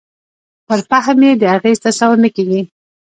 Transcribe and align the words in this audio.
پر 0.67 0.79
فهم 0.89 1.17
یې 1.25 1.31
د 1.37 1.43
اغېز 1.55 1.77
تصور 1.85 2.17
نه 2.23 2.29
کېږي. 2.35 2.61